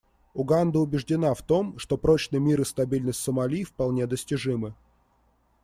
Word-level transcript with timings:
Уганда 0.33 0.79
убеждена 0.79 1.31
в 1.35 1.43
том, 1.43 1.77
что 1.77 1.95
прочный 1.95 2.39
мир 2.39 2.61
и 2.61 2.63
стабильность 2.65 3.19
в 3.19 3.23
Сомали 3.23 3.63
вполне 3.63 4.07
достижимы. 4.07 4.73